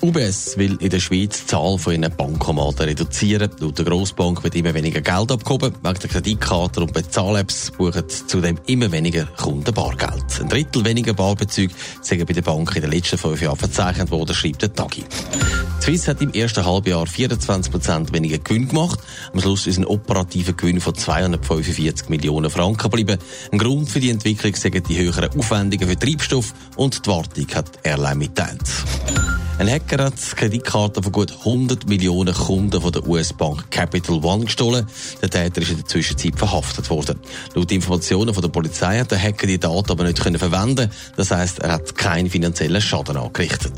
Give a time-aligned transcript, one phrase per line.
[0.00, 3.50] Die UBS will in der Schweiz die Zahl von ihren Bankomaten reduzieren.
[3.60, 5.74] Laut der Grossbank wird immer weniger Geld abgehoben.
[5.82, 10.24] Wegen der Kreditkarten und Bezahl-Apps buchen zudem immer weniger Kunden Bargeld.
[10.40, 14.34] Ein Drittel weniger Barbezüge sind bei der Bank in den letzten fünf Jahren verzeichnet worden,
[14.34, 15.04] schreibt der Tagi.
[15.80, 19.00] Swiss hat im ersten Halbjahr 24 Prozent weniger Gewinn gemacht.
[19.32, 23.18] Am Schluss ist ein operativer Gewinn von 245 Millionen Franken geblieben.
[23.52, 27.70] Ein Grund für die Entwicklung sind die höheren Aufwendungen für Treibstoff und die Wartung, hat
[27.82, 28.62] Airline mitteilt.
[29.56, 34.46] Ein Hacker hat die Kreditkarte von gut 100 Millionen Kunden von der US-Bank Capital One
[34.46, 34.84] gestohlen.
[35.22, 37.20] Der Täter ist in der Zwischenzeit verhaftet worden.
[37.54, 40.90] Laut Informationen von der Polizei hat der Hacker die Daten aber nicht können verwenden.
[41.16, 43.74] Das heißt, er hat keinen finanziellen Schaden angerichtet.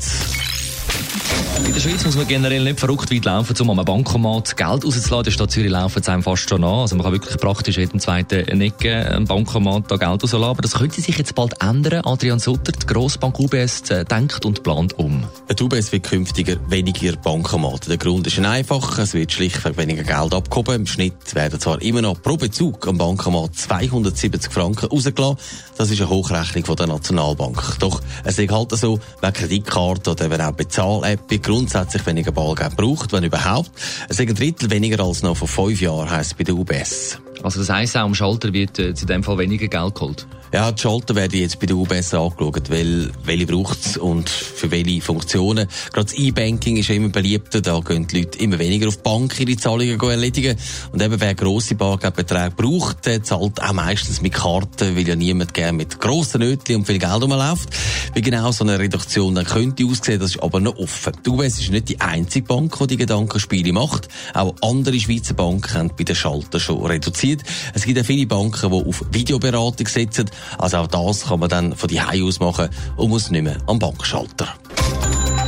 [1.65, 5.19] In der Schweiz muss man generell nicht verrückt weit laufen, um am Bankomat Geld rauszuladen.
[5.19, 6.81] In der Stadt Zürich laufen es einem fast schon an.
[6.81, 10.45] Also man kann wirklich praktisch jeden zweiten Ecke am Bankomat da Geld rausladen.
[10.47, 12.01] Aber das könnte sich jetzt bald ändern.
[12.05, 15.23] Adrian Sutter, die Grossbank UBS, äh, denkt und plant um.
[15.49, 17.89] Die UBS wird künftiger weniger Bankomaten.
[17.89, 20.75] Der Grund ist einfach, es wird schlichtweg weniger Geld abgehoben.
[20.75, 25.37] Im Schnitt werden zwar immer noch pro Bezug am Bankomat 270 Franken rausgelassen.
[25.77, 27.77] Das ist eine Hochrechnung von der Nationalbank.
[27.79, 30.55] Doch es ist halt so, wenn Kreditkarte oder wenn auch
[30.97, 33.71] Bezahl-App grundsätzlich weniger Bargeld braucht, wenn überhaupt.
[34.09, 37.19] Es ist ein Drittel weniger als noch vor fünf Jahren, heisst es bei der UBS.
[37.43, 40.27] Also das heisst, auch am Schalter wird äh, zu dem Fall weniger Geld geholt?
[40.53, 44.71] Ja, die Schalter werden jetzt bei der UBS angeschaut, weil, welche braucht es und für
[44.71, 45.67] welche Funktionen.
[45.91, 49.37] Gerade das E-Banking ist immer beliebter, da gehen die Leute immer weniger auf die Bank
[49.41, 50.57] ihre Zahlungen erledigen.
[50.93, 55.53] Und eben, wer grosse Bargeldbeträge braucht, der zahlt auch meistens mit Karten, weil ja niemand
[55.53, 57.69] gerne mit grossen Nötchen und viel Geld rumläuft.
[58.13, 61.11] Wie genau so eine Reduktion dann könnte aussehen, das ist aber noch offen.
[61.25, 64.07] Die UBS ist nicht die einzige Bank, die die Gedankenspiele macht.
[64.33, 67.43] Auch andere Schweizer Banken haben bei den Schaltern schon reduziert.
[67.73, 70.29] Es gibt auch viele Banken, die auf Videoberatung setzen.
[70.57, 73.79] Also auch das kann man dann von die aus machen und muss nicht mehr am
[73.79, 74.47] Bankschalter.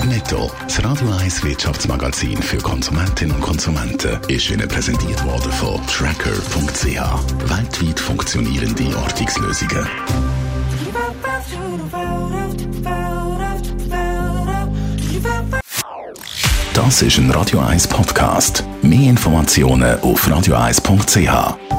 [0.05, 6.85] Netto, das Radio 1 Wirtschaftsmagazin für Konsumentinnen und Konsumenten, ist Ihnen präsentiert worden von Tracker.ch.
[6.85, 9.87] Weltweit funktionierende Ortungslösungen.
[16.73, 18.63] Das ist ein Radio 1 Podcast.
[18.81, 21.78] Mehr Informationen auf radio1.ch.